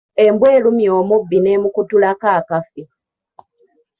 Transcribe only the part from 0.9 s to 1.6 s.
omubbi